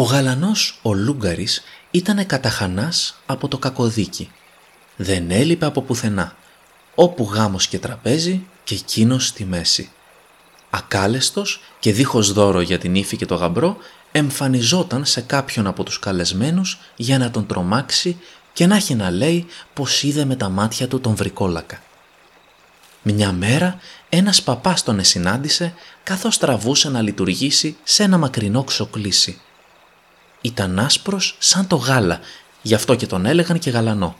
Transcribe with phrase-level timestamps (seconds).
[0.00, 4.30] Ο γαλανός ο Λούγκαρης ήτανε καταχανάς από το κακοδίκι.
[4.96, 6.36] Δεν έλειπε από πουθενά.
[6.94, 9.90] Όπου γάμος και τραπέζι και εκείνος στη μέση.
[10.70, 13.76] Ακάλεστος και δίχως δώρο για την ύφη και το γαμπρό
[14.12, 18.20] εμφανιζόταν σε κάποιον από τους καλεσμένους για να τον τρομάξει
[18.52, 21.82] και να έχει να λέει πως είδε με τα μάτια του τον βρικόλακα.
[23.02, 23.78] Μια μέρα
[24.08, 29.40] ένας παπάς τον εσυνάντησε καθώς τραβούσε να λειτουργήσει σε ένα μακρινό ξοκλήσι.
[30.40, 32.20] Ήταν άσπρος σαν το γάλα,
[32.62, 34.16] γι' αυτό και τον έλεγαν και γαλανό.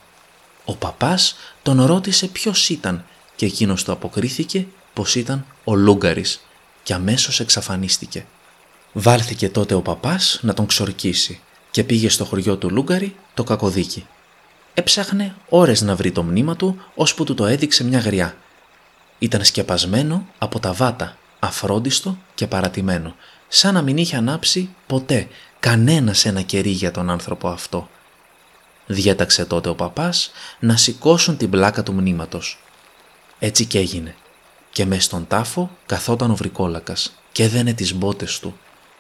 [0.64, 3.04] Ο παπάς τον ρώτησε ποιος ήταν
[3.36, 6.40] και εκείνος του αποκρίθηκε πως ήταν ο Λούγκαρης
[6.82, 8.26] και αμέσως εξαφανίστηκε.
[8.92, 14.06] Βάλθηκε τότε ο παπάς να τον ξορκίσει και πήγε στο χωριό του Λούγκαρη το κακοδίκι.
[14.74, 18.36] Έψαχνε ώρες να βρει το μνήμα του ώσπου του το έδειξε μια γριά.
[19.18, 23.14] Ήταν σκεπασμένο από τα βάτα, αφρόντιστο και παρατημένο,
[23.48, 25.28] σαν να μην είχε ανάψει ποτέ
[25.60, 27.88] κανένα ένα κερί για τον άνθρωπο αυτό.
[28.86, 32.62] Διέταξε τότε ο παπάς να σηκώσουν την πλάκα του μνήματος.
[33.38, 34.14] Έτσι και έγινε.
[34.70, 38.58] Και μες στον τάφο καθόταν ο βρικόλακας και έδαινε τις μπότες του.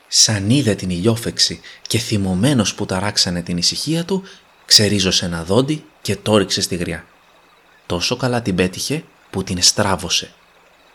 [0.08, 4.22] Σαν είδε την ηλιόφεξη και θυμωμένος που ταράξανε την ησυχία του,
[4.66, 7.04] ξερίζωσε ένα δόντι και το ρίξε στη γριά.
[7.86, 10.32] Τόσο καλά την πέτυχε που την στράβωσε.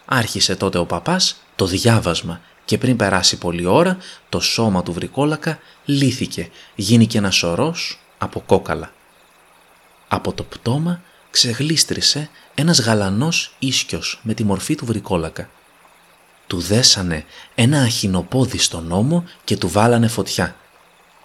[0.06, 3.98] Άρχισε τότε ο παπάς το διάβασμα και πριν περάσει πολλή ώρα
[4.30, 8.94] το σώμα του βρικόλακα λύθηκε, γίνηκε ένας σωρός από κόκαλα.
[10.08, 15.50] Από το πτώμα ξεγλίστρισε ένας γαλανός ίσκιος με τη μορφή του βρικόλακα.
[16.48, 20.56] Του δέσανε ένα αχινοπόδι στον ώμο και του βάλανε φωτιά.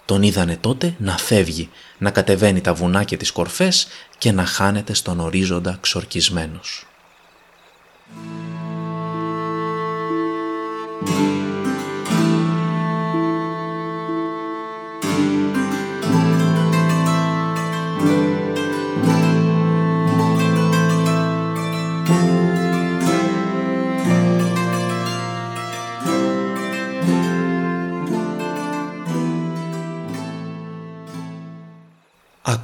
[0.05, 4.93] Τον είδανε τότε να φεύγει, να κατεβαίνει τα βουνά και τις κορφές και να χάνεται
[4.93, 6.85] στον ορίζοντα ξορκισμένος.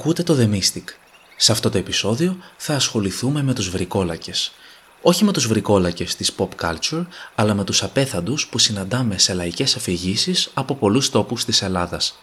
[0.10, 0.84] Ακούτε το The Mystic.
[1.38, 4.52] Σε αυτό το επεισόδιο θα ασχοληθούμε με τους βρικόλακες.
[5.02, 9.76] Όχι με τους βρικόλακες της pop culture, αλλά με τους απέθαντους που συναντάμε σε λαϊκές
[9.76, 12.20] αφηγήσεις από πολλούς τόπους της Ελλάδας.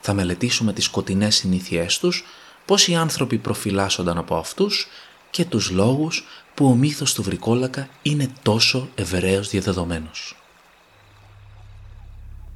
[0.00, 2.24] Θα μελετήσουμε τις σκοτεινές συνήθειές τους,
[2.64, 4.88] πώς οι άνθρωποι προφυλάσσονταν από αυτούς
[5.30, 10.36] και τους λόγους που ο μύθος του βρικόλακα είναι τόσο ευρέως διαδεδομένος.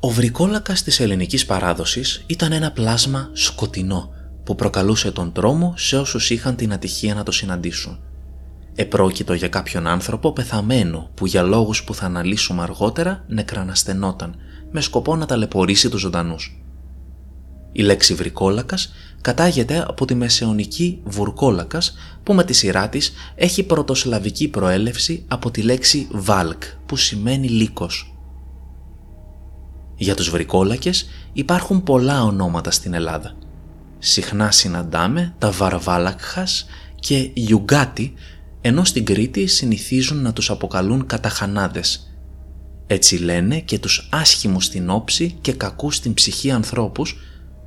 [0.01, 6.31] Ο βρικόλακας της ελληνικής παράδοσης ήταν ένα πλάσμα σκοτεινό που προκαλούσε τον τρόμο σε όσους
[6.31, 7.99] είχαν την ατυχία να το συναντήσουν.
[8.75, 14.35] Επρόκειτο για κάποιον άνθρωπο πεθαμένο που για λόγους που θα αναλύσουμε αργότερα νεκραναστενόταν
[14.71, 16.63] με σκοπό να ταλαιπωρήσει τους ζωντανούς.
[17.73, 24.49] Η λέξη βρικόλακας κατάγεται από τη μεσαιωνική βουρκόλακας που με τη σειρά της έχει πρωτοσλαβική
[24.49, 28.15] προέλευση από τη λέξη βάλκ που σημαίνει λύκος.
[29.97, 33.37] Για τους βρικόλακες υπάρχουν πολλά ονόματα στην Ελλάδα–
[34.05, 36.67] συχνά συναντάμε τα Βαρβάλακχας
[37.01, 38.15] και Ιουγκάτι,
[38.61, 42.13] ενώ στην Κρήτη συνηθίζουν να τους αποκαλούν καταχανάδες.
[42.87, 47.17] Έτσι λένε και τους άσχημους στην όψη και κακούς στην ψυχή ανθρώπους,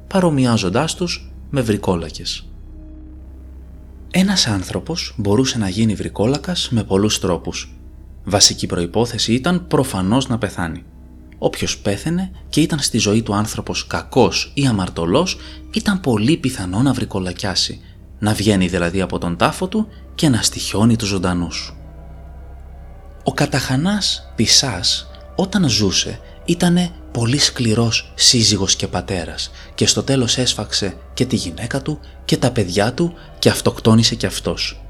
[0.08, 2.48] παρομοιάζοντάς τους με βρικόλακες.
[4.12, 7.74] Ένας άνθρωπος μπορούσε να γίνει βρικόλακας με πολλούς τρόπους.
[8.24, 10.84] Βασική προϋπόθεση ήταν προφανώς να πεθάνει.
[11.46, 15.38] Όποιος πέθαινε και ήταν στη ζωή του άνθρωπος κακός ή αμαρτωλός
[15.72, 17.82] ήταν πολύ πιθανό να βρικολακιάσει,
[18.20, 21.76] να βγαίνει δηλαδή από τον τάφο του και να στοιχιώνει τους ζωντανούς.
[23.24, 30.98] Ο καταχανάς Πισάς όταν ζούσε ήτανε πολύ σκληρός σύζυγος και πατέρας και στο τέλος έσφαξε
[31.14, 34.82] και τη γυναίκα του και τα παιδιά του και αυτοκτόνησε και αυτός.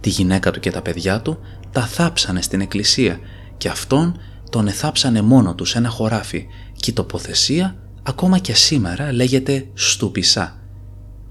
[0.00, 1.38] Τη γυναίκα του και τα παιδιά του
[1.72, 3.18] τα θάψανε στην εκκλησία
[3.56, 4.20] και αυτόν
[4.54, 10.10] τον εθάψανε μόνο τους σε ένα χωράφι και η τοποθεσία ακόμα και σήμερα λέγεται «στου
[10.10, 10.58] Πισά».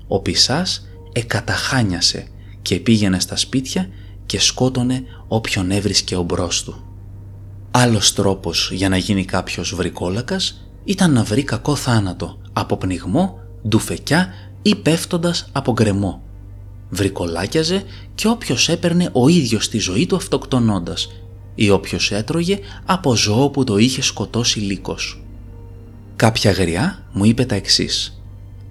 [0.07, 2.27] Ο Πισάς εκαταχάνιασε
[2.61, 3.89] και πήγαινε στα σπίτια
[4.25, 6.83] και σκότωνε όποιον έβρισκε ομπρός του.
[7.71, 14.33] Άλλος τρόπος για να γίνει κάποιος βρικόλακας ήταν να βρει κακό θάνατο από πνιγμό, ντουφεκιά
[14.61, 16.21] ή πέφτοντας από γκρεμό.
[16.89, 17.83] Βρικολάκιαζε
[18.15, 21.09] και όποιος έπαιρνε ο ίδιος τη ζωή του αυτοκτονώντας
[21.55, 25.23] ή όποιος έτρωγε από ζώο που το είχε σκοτώσει λύκος.
[26.15, 28.21] Κάποια γριά μου είπε τα εξής.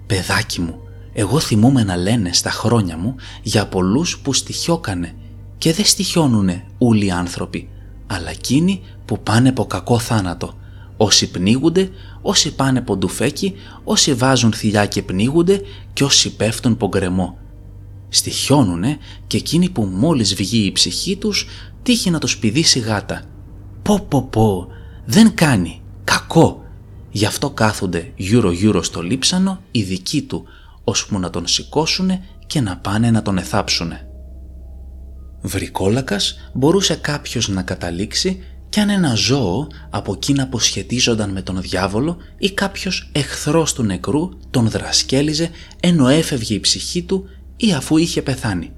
[0.07, 0.79] «Παιδάκι μου,
[1.13, 5.15] εγώ θυμούμαι να λένε στα χρόνια μου για πολλούς που στοιχιώκανε
[5.57, 7.69] και δεν στοιχιώνουνε όλοι οι άνθρωποι,
[8.07, 10.53] αλλά εκείνοι που πάνε από κακό θάνατο,
[10.97, 11.89] Όσοι πνίγονται,
[12.21, 13.53] όσοι πάνε ποντουφέκι,
[13.83, 15.61] όσοι βάζουν θηλιά και πνίγονται
[15.93, 17.37] και όσοι πέφτουν πογκρεμό.
[18.09, 18.97] Στοιχιώνουνε
[19.27, 21.47] και εκείνοι που μόλις βγει η ψυχή τους
[21.83, 23.21] τύχει να το σπηδήσει γάτα.
[23.81, 24.67] Πω πω πω,
[25.05, 26.63] δεν κάνει, κακό.
[27.11, 30.45] Γι' αυτό κάθονται γύρω γύρω στο λείψανο οι δικοί του,
[30.83, 34.07] ώσπου να τον σηκώσουνε και να πάνε να τον εθάψουνε.
[35.41, 41.61] Βρικόλακας μπορούσε κάποιος να καταλήξει κι αν ένα ζώο από εκείνα που σχετίζονταν με τον
[41.61, 47.97] διάβολο ή κάποιος εχθρός του νεκρού τον δρασκέλιζε ενώ έφευγε η ψυχή του ή αφού
[47.97, 48.71] είχε πεθάνει.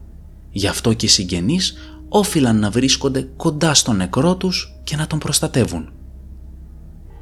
[0.52, 1.74] Γι' αυτό και οι συγγενείς
[2.18, 5.90] όφυλαν να βρίσκονται κοντά στον νεκρό τους και να τον προστατεύουν.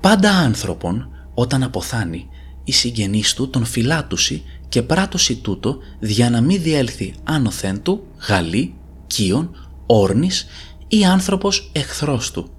[0.01, 2.27] Πάντα άνθρωπον όταν αποθάνει
[2.63, 8.75] οι συγγενείς του τον φυλάτουσι και πράτωση τούτο δια να μην διέλθει άνωθεν του, γαλή,
[9.07, 9.55] κίον,
[9.85, 10.45] όρνης
[10.87, 12.49] ή άνθρωπος εχθρός του,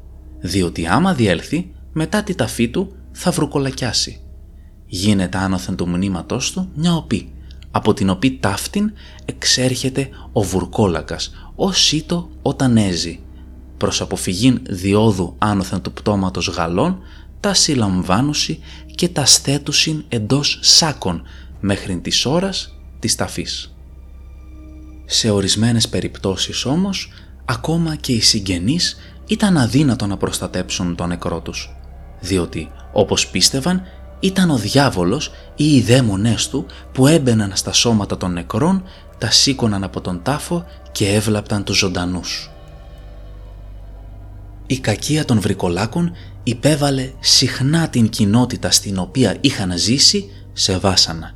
[0.41, 4.21] διότι άμα διέλθει μετά τη ταφή του θα βρουκολακιάσει.
[4.87, 7.33] Γίνεται άνωθεν του μνήματός του μια οπή,
[7.77, 8.93] από την οποία ταύτην
[9.25, 13.21] εξέρχεται ο βουρκόλακας, ο σύτο όταν έζει.
[13.77, 16.99] Προς αποφυγήν διόδου άνωθεν του πτώματος γαλών,
[17.41, 18.59] τα συλλαμβάνουσι
[18.95, 21.23] και τα στέτουσιν εντός σάκων
[21.61, 23.75] μέχρι της ώρας της ταφής.
[25.05, 27.13] Σε ορισμένες περιπτώσεις όμως,
[27.45, 28.97] ακόμα και οι συγγενείς
[29.27, 31.77] ήταν αδύνατο να προστατέψουν τον νεκρό τους,
[32.21, 33.83] διότι, όπως πίστευαν,
[34.25, 38.83] ήταν ο διάβολος ή οι δαίμονές του που έμπαιναν στα σώματα των νεκρών,
[39.19, 42.51] τα σήκωναν από τον τάφο και έβλαπταν τους ζωντανούς.
[44.67, 46.13] Η κακία των βρικολάκων
[46.43, 51.35] υπέβαλε συχνά την κοινότητα στην οποία είχαν ζήσει σε βάσανα.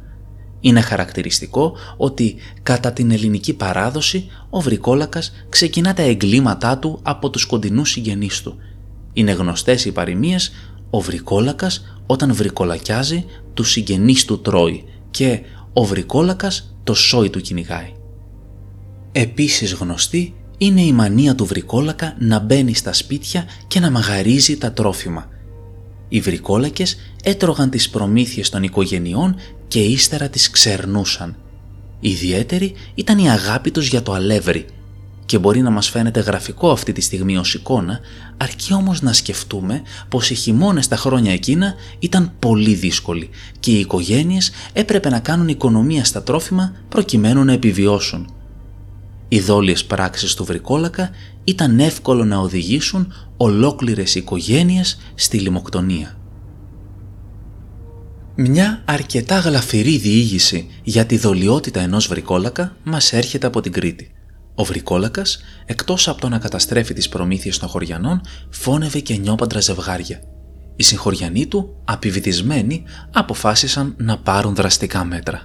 [0.61, 7.45] Είναι χαρακτηριστικό ότι κατά την ελληνική παράδοση ο βρικόλακας ξεκινά τα εγκλήματά του από τους
[7.47, 8.57] κοντινούς συγγενείς του.
[9.13, 10.53] Είναι γνωστές οι παροιμίες
[10.91, 13.25] ο βρικόλακας όταν βρικολακιάζει
[13.55, 15.41] του συγγενείς του τρώει και
[15.73, 17.93] ο βρικόλακας το σόι του κυνηγάει.
[19.13, 24.73] Επίσης γνωστή είναι η μανία του βρικόλακα να μπαίνει στα σπίτια και να μαγαρίζει τα
[24.73, 25.29] τρόφιμα.
[26.09, 29.37] Οι βρικόλακες έτρωγαν τις προμήθειες των οικογενειών
[29.69, 31.37] και ύστερα τις ξερνούσαν.
[32.01, 34.67] Ιδιαίτερη ήταν η αγάπη τους για το αλεύρι
[35.29, 38.01] και μπορεί να μας φαίνεται γραφικό αυτή τη στιγμή ως εικόνα,
[38.37, 43.31] αρκεί όμως να σκεφτούμε πως οι χειμώνες τα χρόνια εκείνα ήταν πολύ δύσκολοι
[43.61, 48.31] και οι οικογένειες έπρεπε να κάνουν οικονομία στα τρόφιμα προκειμένου να επιβιώσουν.
[49.29, 51.11] Οι δόλιες πράξεις του βρικόλακα
[51.45, 56.19] ήταν εύκολο να οδηγήσουν ολόκληρες οικογένειες στη λιμοκτονία.
[58.35, 64.13] Μια αρκετά γλαφυρή διήγηση για τη δολιότητα ενός βρικόλακα μας έρχεται από την Κρήτη.
[64.61, 68.21] Ο βρικόλακας, εκτός από το να καταστρέφει τις προμήθειες των χωριανών,
[68.51, 70.21] φώνευε και νιόπαντρα ζευγάρια.
[70.77, 72.83] Οι συγχωριανοί του, απειβητισμένοι,
[73.13, 75.43] αποφάσισαν να πάρουν δραστικά μέτρα.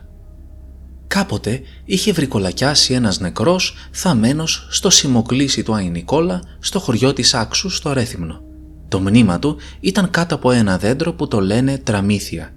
[1.07, 7.93] Κάποτε είχε βρικολακιάσει ένας νεκρός θαμένος στο σημοκλήσι του Αϊνικόλα στο χωριό της Άξου στο
[7.93, 8.41] Ρέθυμνο.
[8.87, 12.53] Το μνήμα του ήταν κάτω από ένα δέντρο που το λένε τραμήθια.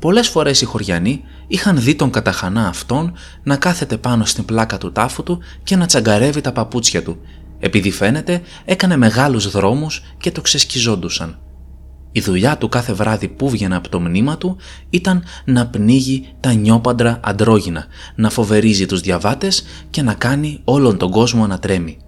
[0.00, 3.12] Πολλές φορές οι χωριανοί είχαν δει τον καταχανά αυτόν
[3.42, 7.18] να κάθεται πάνω στην πλάκα του τάφου του και να τσαγκαρεύει τα παπούτσια του,
[7.58, 11.38] επειδή φαίνεται έκανε μεγάλους δρόμους και το ξεσκιζόντουσαν.
[12.12, 14.56] Η δουλειά του κάθε βράδυ που βγαινε από το μνήμα του
[14.90, 21.10] ήταν να πνίγει τα νιόπαντρα αντρόγινα, να φοβερίζει τους διαβάτες και να κάνει όλον τον
[21.10, 21.98] κόσμο να τρέμει.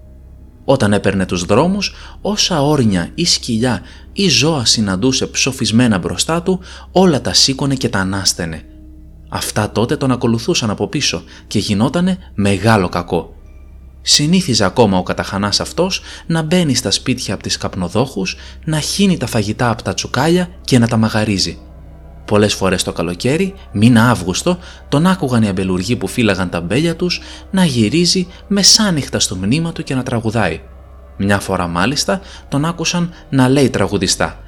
[0.65, 6.61] Όταν έπαιρνε τους δρόμους, όσα όρνια ή σκυλιά ή ζώα συναντούσε ψοφισμένα μπροστά του,
[6.93, 8.65] όλα τα σήκωνε και τα ανάστενε.
[9.29, 13.35] Αυτά τότε τον ακολουθούσαν από πίσω και γινότανε μεγάλο κακό.
[14.03, 19.27] Συνήθιζε ακόμα ο καταχανάς αυτός να μπαίνει στα σπίτια από τις καπνοδόχους, να χύνει τα
[19.27, 21.59] φαγητά από τα τσουκάλια και να τα μαγαρίζει.
[22.25, 27.21] Πολλές φορές το καλοκαίρι, μήνα Αύγουστο, τον άκουγαν οι αμπελουργοί που φύλαγαν τα μπέλια τους
[27.51, 30.61] να γυρίζει μεσάνυχτα στο μνήμα του και να τραγουδάει.
[31.17, 34.41] Μια φορά μάλιστα τον άκουσαν να λέει τραγουδιστά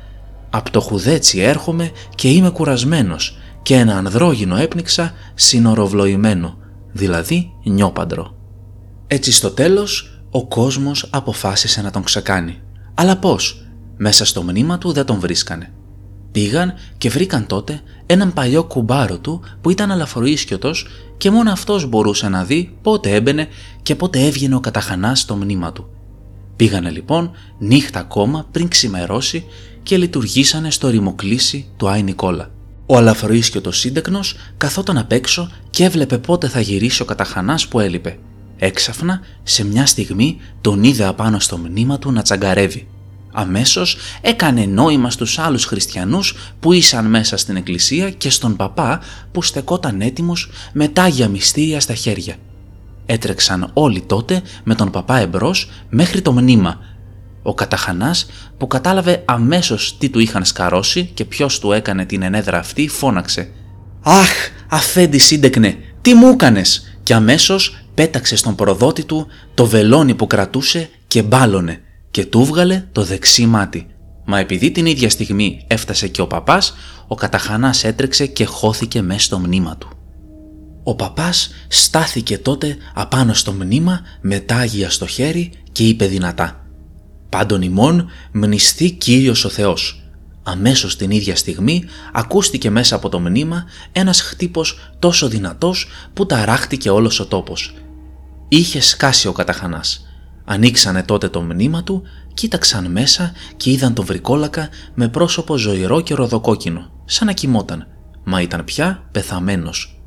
[0.51, 6.57] «Απ' το χουδέτσι έρχομαι και είμαι κουρασμένος και ένα ανδρόγυνο έπνιξα συνοροβλοημένο,
[6.93, 8.35] δηλαδή νιόπαντρο».
[9.07, 12.61] Έτσι στο τέλος ο κόσμος αποφάσισε να τον ξεκάνει.
[12.95, 13.67] Αλλά πώς,
[13.97, 15.73] μέσα στο μνήμα του δεν τον βρίσκανε.
[16.35, 20.87] Πήγαν και βρήκαν τότε έναν παλιό κουμπάρο του που ήταν αλαφροίσκιωτος
[21.17, 23.49] και μόνο αυτός μπορούσε να δει πότε έμπαινε
[23.83, 25.89] και πότε έβγαινε ο καταχανάς στο μνήμα του.
[26.57, 29.45] Πήγανε λοιπόν νύχτα ακόμα πριν ξημερώσει
[29.83, 32.51] και λειτουργήσανε στο ρημοκλήσι του Άι Νικόλα.
[32.87, 38.19] Ο αλαφροίσκιωτος σύντεκνος καθόταν απ' έξω και έβλεπε πότε θα γυρίσει ο καταχανάς που έλειπε
[38.59, 42.89] Έξαφνα, σε μια στιγμή τον είδε απάνω στο μνήμα του να τσαγκαρεύει.
[43.37, 49.01] Αμέσως έκανε νόημα στους άλλους χριστιανούς που ήσαν μέσα στην εκκλησία και στον παπά
[49.33, 52.37] που στεκόταν έτοιμος με τάγια μυστήρια στα χέρια.
[53.07, 56.79] Έτρεξαν όλοι τότε με τον παπά εμπρός μέχρι το μνήμα.
[57.43, 58.27] Ο καταχανάς
[58.59, 63.51] που κατάλαβε αμέσως τι του είχαν σκαρώσει και ποιος του έκανε την ενέδρα αυτή φώναξε
[64.03, 64.31] «Αχ,
[64.69, 70.91] αφέντη σύντεκνε, τι μου έκανες» και αμέσως πέταξε στον προδότη του το βελόνι που κρατούσε
[71.07, 71.81] και μπάλωνε
[72.15, 73.87] και του βγάλε το δεξί μάτι.
[74.25, 76.75] Μα επειδή την ίδια στιγμή έφτασε και ο παπάς,
[77.07, 79.89] ο καταχανάς έτρεξε και χώθηκε μέσα στο μνήμα του.
[80.83, 86.67] Ο παπάς στάθηκε τότε απάνω στο μνήμα με τάγια στο χέρι και είπε δυνατά
[87.29, 90.03] «Πάντων ημών μνηστεί Κύριος ο Θεός».
[90.43, 96.91] Αμέσως την ίδια στιγμή ακούστηκε μέσα από το μνήμα ένας χτύπος τόσο δυνατός που ταράχτηκε
[96.91, 97.75] όλος ο τόπος.
[98.49, 100.05] Είχε σκάσει ο καταχανάς.
[100.45, 102.03] Ανοίξανε τότε το μνήμα του,
[102.35, 107.87] κοίταξαν μέσα και είδαν τον βρικόλακα με πρόσωπο ζωηρό και ροδοκόκκινο, σαν να κοιμόταν,
[108.25, 109.99] μα ήταν πια πεθαμένος.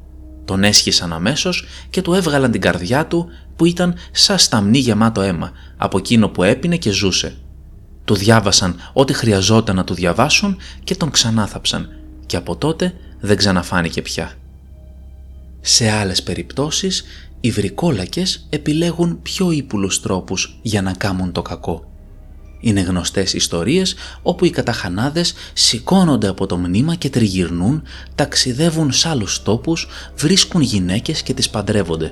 [0.46, 5.51] Τον έσχισαν αμέσως και του έβγαλαν την καρδιά του που ήταν σαν σταμνί γεμάτο αίμα
[5.77, 7.38] από εκείνο που έπινε και ζούσε.
[8.06, 11.89] Του διάβασαν ό,τι χρειαζόταν να του διαβάσουν και τον ξανάθαψαν
[12.25, 14.32] και από τότε δεν ξαναφάνηκε πια.
[15.62, 17.03] Σε άλλες περιπτώσεις
[17.41, 21.91] οι βρικόλακες επιλέγουν πιο ύπουλους τρόπους για να κάμουν το κακό.
[22.60, 27.84] Είναι γνωστές ιστορίες όπου οι καταχανάδες σηκώνονται από το μνήμα και τριγυρνούν,
[28.15, 32.12] ταξιδεύουν σε άλλους τόπους, βρίσκουν γυναίκες και τις παντρεύονται.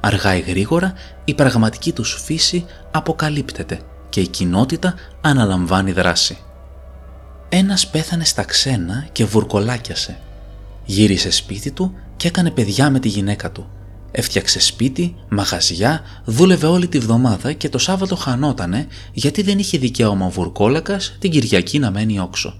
[0.00, 6.38] Αργά ή γρήγορα η πραγματική τους φύση αποκαλύπτεται και η κοινότητα αναλαμβάνει δράση.
[7.48, 10.18] Ένας πέθανε στα ξένα και βουρκολάκιασε.
[10.84, 13.68] Γύρισε σπίτι του και έκανε παιδιά με τη γυναίκα του.
[14.16, 20.26] Έφτιαξε σπίτι, μαγαζιά, δούλευε όλη τη βδομάδα και το Σάββατο χανότανε γιατί δεν είχε δικαίωμα
[20.26, 22.54] ο Βουρκόλακας την Κυριακή να μένει όξο.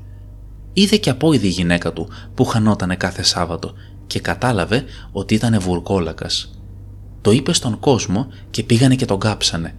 [0.73, 3.73] Είδε και απόειδη η γυναίκα του που χανότανε κάθε Σάββατο
[4.07, 6.61] και κατάλαβε ότι ήταν Βουρκόλακας.
[7.21, 9.75] Το είπε στον κόσμο και πήγανε και τον κάψανε.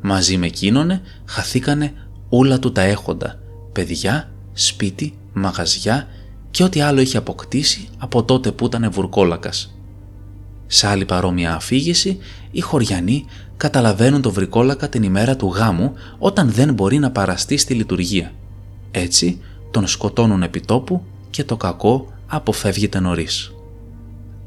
[0.00, 1.92] Μαζί με εκείνονε χαθήκανε
[2.28, 3.38] όλα του τα έχοντα,
[3.72, 6.08] παιδιά, σπίτι, μαγαζιά
[6.50, 9.73] και ό,τι άλλο είχε αποκτήσει από τότε που ήταν Βουρκόλακας.
[10.74, 12.18] Σε άλλη παρόμοια αφήγηση,
[12.50, 13.24] οι χωριανοί
[13.56, 18.32] καταλαβαίνουν το βρικόλακα την ημέρα του γάμου όταν δεν μπορεί να παραστεί στη λειτουργία.
[18.90, 19.40] Έτσι,
[19.70, 23.52] τον σκοτώνουν επιτόπου και το κακό αποφεύγεται νωρίς.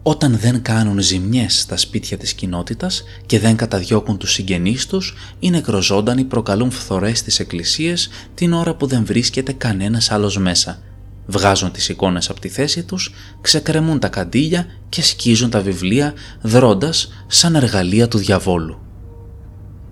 [0.03, 5.49] Όταν δεν κάνουν ζημιές στα σπίτια της κοινότητας και δεν καταδιώκουν τους συγγενείς τους, οι
[5.49, 10.79] νεκροζώντανοι προκαλούν φθορές στις εκκλησίες την ώρα που δεν βρίσκεται κανένας άλλος μέσα
[11.27, 17.09] Βγάζουν τις εικόνες από τη θέση τους, ξεκρεμούν τα καντήλια και σκίζουν τα βιβλία δρώντας
[17.27, 18.79] σαν εργαλεία του διαβόλου.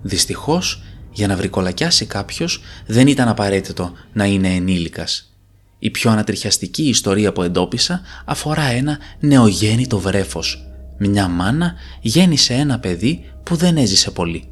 [0.02, 5.30] Δυστυχώς, για να βρικολακιάσει κάποιος δεν ήταν απαραίτητο να είναι ενήλικας.
[5.78, 10.66] Η πιο ανατριχιαστική ιστορία που εντόπισα αφορά ένα νεογέννητο βρέφος.
[10.98, 14.48] Μια μάνα γέννησε ένα παιδί που δεν έζησε πολύ.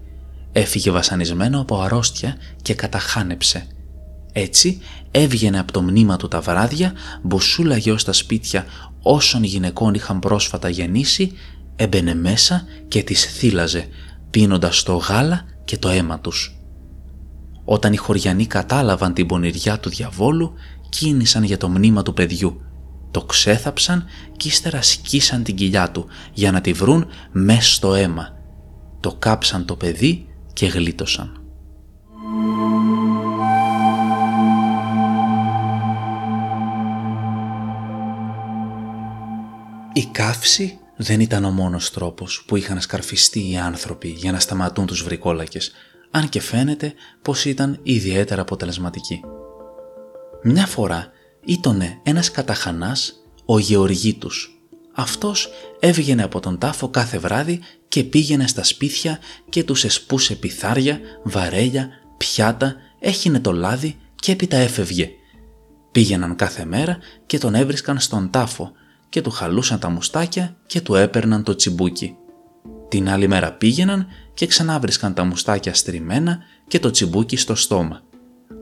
[0.52, 3.66] Έφυγε βασανισμένο από αρρώστια και καταχάνεψε.
[4.32, 4.80] Έτσι
[5.16, 6.92] έβγαινε από το μνήμα του τα βράδια,
[7.22, 8.64] μποσούλαγε ως τα σπίτια
[9.02, 11.32] όσων γυναικών είχαν πρόσφατα γεννήσει,
[11.76, 13.88] έμπαινε μέσα και τις θύλαζε,
[14.30, 16.58] πίνοντας το γάλα και το αίμα τους.
[17.64, 20.52] Όταν οι χωριανοί κατάλαβαν την πονηριά του διαβόλου,
[20.88, 22.60] κίνησαν για το μνήμα του παιδιού.
[23.10, 24.04] Το ξέθαψαν
[24.36, 28.28] και ύστερα σκίσαν την κοιλιά του για να τη βρουν μέσα στο αίμα.
[29.00, 31.38] Το κάψαν το παιδί και γλίτωσαν.
[39.96, 44.86] Η καύση δεν ήταν ο μόνος τρόπος που είχαν σκαρφιστεί οι άνθρωποι για να σταματούν
[44.86, 45.72] τους βρικόλακες,
[46.10, 49.20] αν και φαίνεται πως ήταν ιδιαίτερα αποτελεσματική.
[50.42, 51.10] Μια φορά
[51.44, 54.58] ήτονε ένας καταχανάς ο Γεωργίτους.
[54.94, 55.48] Αυτός
[55.80, 61.88] έβγαινε από τον τάφο κάθε βράδυ και πήγαινε στα σπίτια και τους εσπούσε πιθάρια, βαρέλια,
[62.16, 65.10] πιάτα, έχινε το λάδι και έπειτα έφευγε.
[65.92, 68.72] Πήγαιναν κάθε μέρα και τον έβρισκαν στον τάφο
[69.14, 72.16] και του χαλούσαν τα μουστάκια και του έπαιρναν το τσιμπούκι.
[72.88, 78.02] Την άλλη μέρα πήγαιναν και ξανάβρισκαν τα μουστάκια στριμμένα και το τσιμπούκι στο στόμα.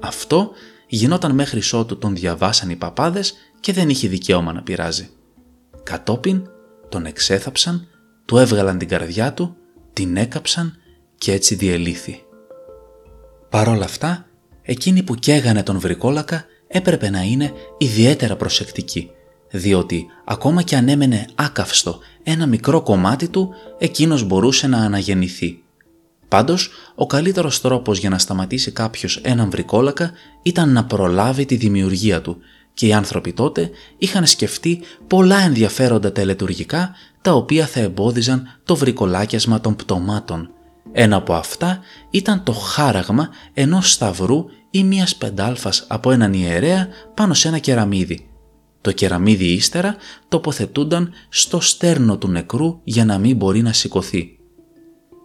[0.01, 0.51] Αυτό
[0.87, 5.09] γινόταν μέχρι ότου τον διαβάσαν οι παπάδες και δεν είχε δικαίωμα να πειράζει.
[5.83, 6.49] Κατόπιν
[6.89, 7.87] τον εξέθαψαν,
[8.25, 9.57] του έβγαλαν την καρδιά του,
[9.93, 10.77] την έκαψαν
[11.19, 12.23] και έτσι διελήθη.
[13.49, 14.27] Παρόλα αυτά,
[14.63, 19.11] εκείνοι που καίγανε τον βρικόλακα έπρεπε να είναι ιδιαίτερα προσεκτικοί
[19.53, 25.63] διότι ακόμα και αν έμενε άκαυστο ένα μικρό κομμάτι του, εκείνος μπορούσε να αναγεννηθεί.
[26.29, 30.11] Πάντως, ο καλύτερος τρόπος για να σταματήσει κάποιος έναν βρικόλακα
[30.43, 32.37] ήταν να προλάβει τη δημιουργία του
[32.75, 39.61] και οι άνθρωποι τότε είχαν σκεφτεί πολλά ενδιαφέροντα τελετουργικά τα οποία θα εμπόδιζαν το βρικολάκιασμα
[39.61, 40.51] των πτωμάτων.
[40.93, 41.79] Ένα από αυτά
[42.11, 48.32] ήταν το χάραγμα ενός σταυρού ή μιας πεντάλφας από έναν ιερέα πάνω σε ένα κεραμίδι.
[48.83, 49.97] Το κεραμίδι ύστερα
[50.29, 54.37] τοποθετούνταν στο στέρνο του νεκρού για να μην μπορεί να σηκωθεί.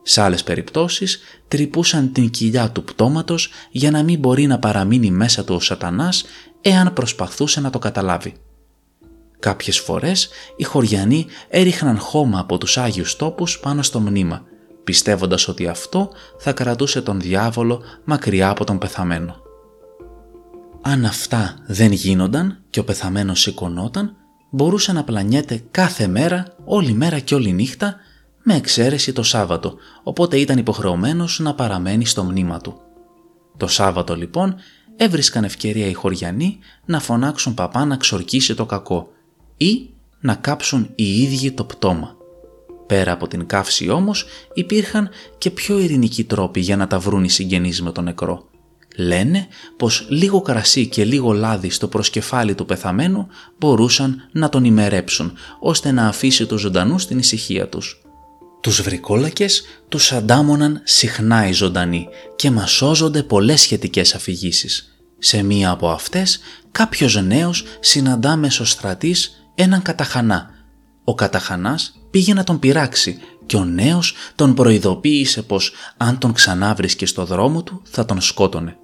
[0.04, 5.44] Σε άλλες περιπτώσεις τρυπούσαν την κοιλιά του πτώματος για να μην μπορεί να παραμείνει μέσα
[5.44, 6.26] του ο σατανάς
[6.62, 8.34] εάν προσπαθούσε να το καταλάβει.
[9.40, 14.44] Κάποιες φορές οι χωριανοί έριχναν χώμα από τους Άγιους τόπους πάνω στο μνήμα,
[14.84, 19.47] πιστεύοντας ότι αυτό θα κρατούσε τον διάβολο μακριά από τον πεθαμένο.
[20.82, 24.16] Αν αυτά δεν γίνονταν και ο πεθαμένος σηκωνόταν,
[24.50, 27.96] μπορούσε να πλανιέται κάθε μέρα, όλη μέρα και όλη νύχτα,
[28.44, 32.82] με εξαίρεση το Σάββατο, οπότε ήταν υποχρεωμένος να παραμένει στο μνήμα του.
[33.58, 34.56] Το Σάββατο λοιπόν
[34.96, 39.10] έβρισκαν ευκαιρία οι χωριανοί να φωνάξουν παπά να ξορκίσει το κακό
[39.58, 42.16] ή να κάψουν οι ίδιοι το πτώμα.
[42.88, 47.30] Πέρα από την καύση όμως υπήρχαν και πιο ειρηνικοί τρόποι για να τα βρουν οι
[47.30, 48.46] συγγενείς με τον νεκρό.
[49.00, 53.28] Λένε πως λίγο κρασί και λίγο λάδι στο προσκεφάλι του πεθαμένου
[53.58, 58.02] μπορούσαν να τον ημερέψουν ώστε να αφήσει το ζωντανού στην ησυχία τους.
[58.62, 64.98] Τους βρικόλακες τους αντάμωναν συχνά οι ζωντανοί και μασώζονται πολλές σχετικές αφηγήσεις.
[65.20, 66.40] Σε μία από αυτές
[66.72, 70.50] κάποιος νέος συναντά μεσοστρατής έναν καταχανά.
[71.04, 77.06] Ο καταχανάς πήγε να τον πειράξει και ο νέος τον προειδοποίησε πως αν τον ξανάβρισκε
[77.06, 78.78] στο δρόμο του θα τον σκότωνε.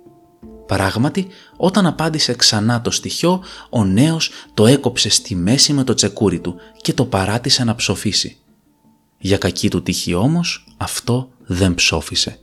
[0.65, 1.27] Πράγματι,
[1.57, 6.55] όταν απάντησε ξανά το στοιχείο, ο νέος το έκοψε στη μέση με το τσεκούρι του
[6.81, 8.37] και το παράτησε να ψοφήσει.
[9.17, 12.39] Για κακή του τύχη όμως αυτό δεν ψόφισε.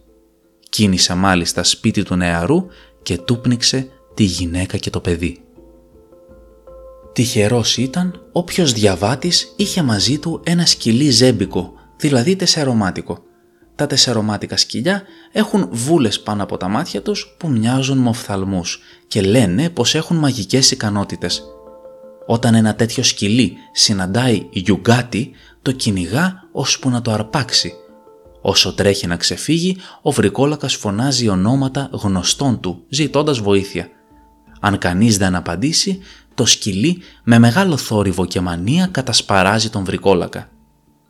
[0.68, 2.66] Κίνησε μάλιστα σπίτι του νεαρού
[3.02, 5.44] και του πνίξε τη γυναίκα και το παιδί.
[7.12, 13.22] Τυχερός ήταν όποιος διαβάτης είχε μαζί του ένα σκυλί ζέμπικο, δηλαδή τεσσερομάτικο.
[13.80, 19.20] Τα τεσσερομάτικα σκυλιά έχουν βούλες πάνω από τα μάτια τους που μοιάζουν με οφθαλμούς και
[19.20, 21.42] λένε πως έχουν μαγικές ικανότητες.
[22.26, 25.30] Όταν ένα τέτοιο σκυλί συναντάει γιουγκάτι,
[25.62, 27.72] το κυνηγά ώσπου να το αρπάξει.
[28.40, 33.88] Όσο τρέχει να ξεφύγει, ο βρικόλακας φωνάζει ονόματα γνωστών του, ζητώντας βοήθεια.
[34.60, 35.98] Αν κανείς δεν απαντήσει,
[36.34, 40.48] το σκυλί με μεγάλο θόρυβο και μανία κατασπαράζει τον βρικόλακα.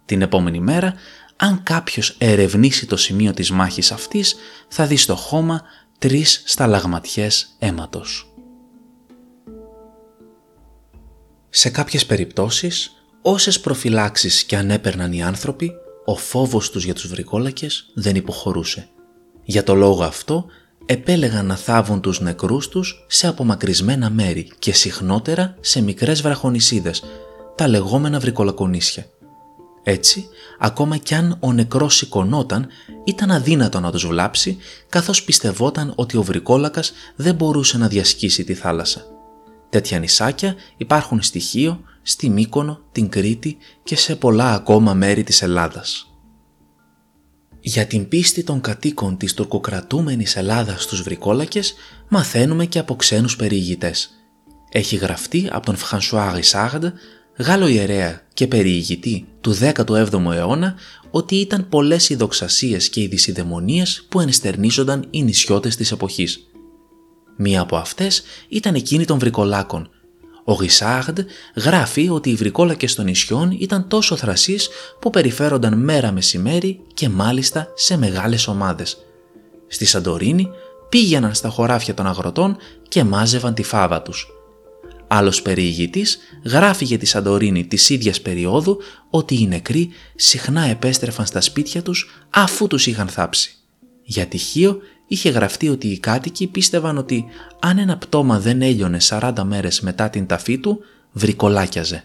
[0.04, 0.94] Την επόμενη μέρα,
[1.42, 4.37] αν κάποιος ερευνήσει το σημείο της μάχης αυτής,
[4.68, 5.62] θα δει στο χώμα
[5.98, 8.33] τρεις σταλαγματιές αίματος.
[11.50, 15.72] Σε κάποιες περιπτώσεις, Όσες προφυλάξεις και αν έπαιρναν οι άνθρωποι,
[16.05, 18.88] ο φόβος τους για τους βρικόλακες δεν υποχωρούσε.
[19.44, 20.46] Για το λόγο αυτό
[20.87, 27.03] επέλεγαν να θάβουν τους νεκρούς τους σε απομακρυσμένα μέρη και συχνότερα σε μικρές βραχονισίδες,
[27.57, 29.07] τα λεγόμενα βρικολακονίσια.
[29.82, 32.66] Έτσι, ακόμα κι αν ο νεκρός σηκωνόταν,
[33.04, 34.56] ήταν αδύνατο να τους βλάψει,
[34.88, 39.04] καθώς πιστευόταν ότι ο βρικόλακας δεν μπορούσε να διασκήσει τη θάλασσα.
[39.68, 46.04] Τέτοια νησάκια υπάρχουν στοιχείο στη Μύκονο, την Κρήτη και σε πολλά ακόμα μέρη της Ελλάδας.
[47.60, 51.74] Για την πίστη των κατοίκων της τουρκοκρατούμενης Ελλάδας στους βρικόλακες
[52.08, 54.10] μαθαίνουμε και από ξένους περιηγητές.
[54.70, 56.84] Έχει γραφτεί από τον Φχανσουά Ρισάγντ,
[57.38, 60.74] Γάλλο ιερέα και περιηγητή του 17ου αιώνα
[61.11, 66.46] ότι ήταν πολλές οι δοξασίες και οι δυσιδαιμονίες που ενστερνίζονταν οι νησιώτες της εποχής.
[67.37, 69.90] Μία από αυτές ήταν εκείνη των βρικολάκων
[70.44, 71.18] ο Γισάρντ
[71.57, 74.68] γράφει ότι οι βρικόλακες των νησιών ήταν τόσο θρασείς
[75.00, 78.96] που περιφέρονταν μέρα μεσημέρι και μάλιστα σε μεγάλες ομάδες.
[79.68, 80.48] Στη Σαντορίνη
[80.88, 82.57] πήγαιναν στα χωράφια των αγροτών
[82.88, 84.39] και μάζευαν τη φάβα τους.
[85.12, 88.78] Άλλος περιηγητής γράφει για τη Σαντορίνη της ίδιας περίοδου
[89.10, 93.54] ότι οι νεκροί συχνά επέστρεφαν στα σπίτια τους αφού τους είχαν θάψει.
[94.02, 97.24] Για τυχείο είχε γραφτεί ότι οι κάτοικοι πίστευαν ότι
[97.60, 100.80] αν ένα πτώμα δεν έλειωνε 40 μέρες μετά την ταφή του,
[101.12, 102.04] βρικολάκιαζε.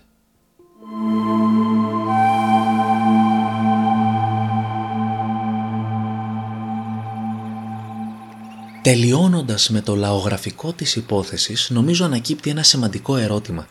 [8.86, 13.68] Τελειώνοντας με το λαογραφικό της υπόθεσης, νομίζω ανακύπτει ένα σημαντικό ερώτημα.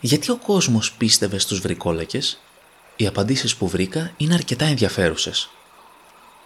[0.00, 2.40] Γιατί ο κόσμος πίστευε στους βρικόλακες;
[2.96, 5.50] Οι απαντήσεις που βρήκα είναι αρκετά ενδιαφέρουσες.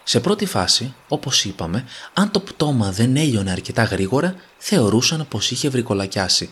[0.05, 5.69] Σε πρώτη φάση, όπως είπαμε, αν το πτώμα δεν έλειωνε αρκετά γρήγορα, θεωρούσαν πως είχε
[5.69, 6.51] βρικολακιάσει.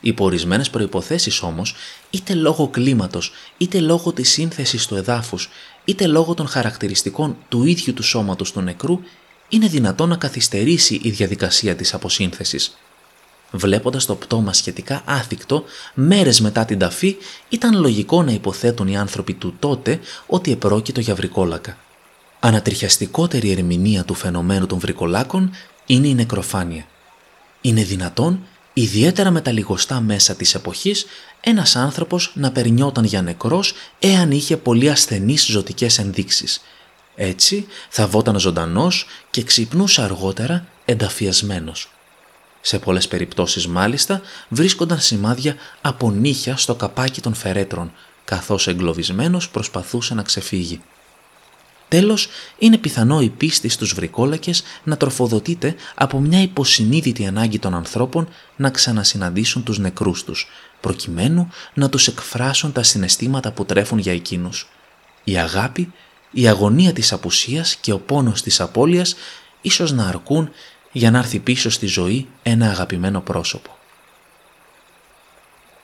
[0.00, 1.74] Υπό ορισμένες προποθέσει όμως,
[2.10, 5.48] είτε λόγω κλίματος, είτε λόγω της σύνθεσης του εδάφους,
[5.84, 9.00] είτε λόγω των χαρακτηριστικών του ίδιου του σώματος του νεκρού,
[9.54, 12.76] είναι δυνατόν να καθυστερήσει η διαδικασία της αποσύνθεσης.
[13.50, 15.64] Βλέποντας το πτώμα σχετικά άθικτο,
[15.94, 17.16] μέρες μετά την ταφή,
[17.48, 21.78] ήταν λογικό να υποθέτουν οι άνθρωποι του τότε ότι επρόκειτο για βρικόλακα.
[22.40, 25.50] Ανατριχιαστικότερη ερμηνεία του φαινομένου των βρικολάκων
[25.86, 26.86] είναι η νεκροφάνεια.
[27.60, 31.06] Είναι δυνατόν Ιδιαίτερα με τα λιγοστά μέσα της εποχής,
[31.40, 36.60] ένας άνθρωπος να περνιόταν για νεκρός εάν είχε πολύ ασθενείς ζωτικές ενδείξεις.
[37.16, 41.88] Έτσι θα βόταν ζωντανός και ξυπνούσε αργότερα ενταφιασμένος.
[42.60, 47.92] Σε πολλές περιπτώσεις μάλιστα βρίσκονταν σημάδια από νύχια στο καπάκι των φερέτρων,
[48.24, 50.80] καθώς εγκλωβισμένος προσπαθούσε να ξεφύγει.
[51.88, 58.28] Τέλος, είναι πιθανό η πίστη στους βρικόλακες να τροφοδοτείται από μια υποσυνείδητη ανάγκη των ανθρώπων
[58.56, 60.48] να ξανασυναντήσουν τους νεκρούς τους,
[60.80, 64.68] προκειμένου να τους εκφράσουν τα συναισθήματα που τρέφουν για εκείνους.
[65.24, 65.92] Η αγάπη,
[66.34, 69.14] η αγωνία της απουσίας και ο πόνος της απώλειας
[69.60, 70.50] ίσως να αρκούν
[70.92, 73.76] για να έρθει πίσω στη ζωή ένα αγαπημένο πρόσωπο.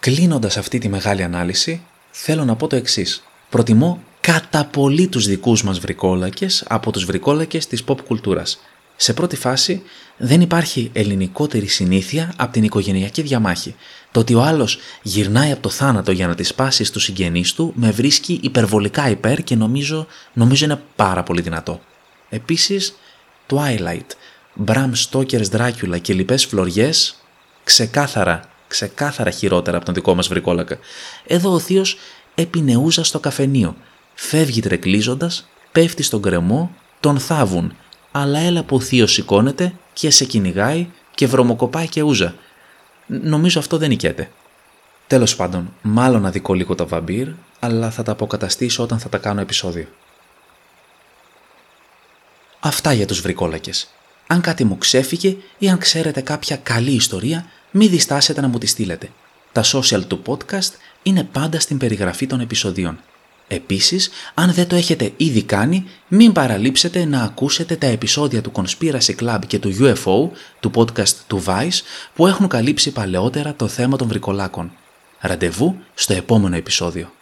[0.01, 3.23] Κλείνοντας αυτή τη μεγάλη ανάλυση, θέλω να πω το εξής.
[3.49, 8.61] Προτιμώ κατά πολύ τους δικούς μας βρικόλακες από τους βρικόλακες της pop κουλτούρας.
[9.03, 9.83] Σε πρώτη φάση
[10.17, 13.75] δεν υπάρχει ελληνικότερη συνήθεια από την οικογενειακή διαμάχη.
[14.11, 17.73] Το ότι ο άλλος γυρνάει από το θάνατο για να τη σπάσει στους συγγενείς του
[17.77, 21.81] με βρίσκει υπερβολικά υπέρ και νομίζω, νομίζω είναι πάρα πολύ δυνατό.
[22.29, 22.95] Επίσης,
[23.51, 24.11] Twilight,
[24.67, 27.15] Bram Stoker's Dracula και λοιπές φλωριές
[27.65, 30.79] ξεκάθαρα, ξεκάθαρα χειρότερα από τον δικό μας βρικόλακα.
[31.27, 31.97] Εδώ ο θείος
[32.35, 33.77] επινεούζα στο καφενείο
[34.15, 37.77] Φεύγει τρεκλίζοντας, πέφτει στον κρεμό, τον θάβουν,
[38.13, 42.35] αλλά έλα που ο θείος σηκώνεται και σε κυνηγάει και βρωμοκοπάει και ούζα.
[43.07, 44.31] Νομίζω αυτό δεν νικέται.
[45.07, 47.29] Τέλος πάντων, μάλλον αδικό λίγο τα βαμπύρ,
[47.61, 49.87] αλλά θα τα αποκαταστήσω όταν θα τα κάνω επεισόδιο.
[52.61, 53.91] Αυτά για τους βρικόλακες.
[54.27, 58.67] Αν κάτι μου ξέφυγε ή αν ξέρετε κάποια καλή ιστορία, μη διστάσετε να μου τη
[58.67, 59.11] στείλετε.
[59.53, 63.01] Τα social του podcast είναι πάντα στην περιγραφή των επεισοδίων.
[63.53, 69.15] Επίσης, αν δεν το έχετε ήδη κάνει, μην παραλείψετε να ακούσετε τα επεισόδια του Conspiracy
[69.21, 71.81] Club και του UFO, του podcast του Vice,
[72.15, 74.73] που έχουν καλύψει παλαιότερα το θέμα των βρικολάκων.
[75.21, 77.13] Ραντεβού στο επόμενο επεισόδιο.